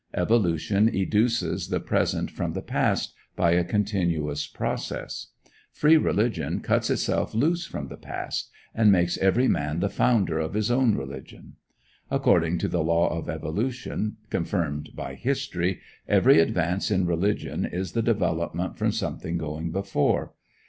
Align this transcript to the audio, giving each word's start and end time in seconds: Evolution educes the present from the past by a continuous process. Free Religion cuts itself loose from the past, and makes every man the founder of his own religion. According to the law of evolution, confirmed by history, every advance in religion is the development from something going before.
Evolution 0.15 0.89
educes 0.89 1.67
the 1.67 1.79
present 1.79 2.31
from 2.31 2.53
the 2.53 2.63
past 2.63 3.13
by 3.35 3.51
a 3.51 3.63
continuous 3.63 4.47
process. 4.47 5.27
Free 5.71 5.95
Religion 5.95 6.61
cuts 6.61 6.89
itself 6.89 7.35
loose 7.35 7.67
from 7.67 7.89
the 7.89 7.97
past, 7.97 8.49
and 8.73 8.91
makes 8.91 9.19
every 9.19 9.47
man 9.47 9.79
the 9.79 9.91
founder 9.91 10.39
of 10.39 10.55
his 10.55 10.71
own 10.71 10.95
religion. 10.95 11.53
According 12.09 12.57
to 12.57 12.67
the 12.67 12.83
law 12.83 13.09
of 13.09 13.29
evolution, 13.29 14.17
confirmed 14.31 14.89
by 14.95 15.13
history, 15.13 15.81
every 16.07 16.39
advance 16.39 16.89
in 16.89 17.05
religion 17.05 17.63
is 17.71 17.91
the 17.91 18.01
development 18.01 18.79
from 18.79 18.91
something 18.91 19.37
going 19.37 19.69
before. 19.71 20.33